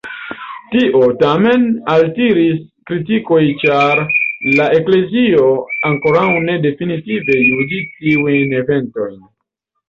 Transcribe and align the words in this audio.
Tio, 0.75 0.99
tamen, 1.23 1.65
altiris 1.95 2.63
kritikoj 2.91 3.41
ĉar 3.65 4.01
la 4.61 4.71
eklezio 4.79 5.45
ankoraŭ 5.91 6.25
ne 6.49 6.57
definitive 6.65 7.37
juĝi 7.43 7.83
tiujn 8.01 8.59
eventojn. 8.65 9.23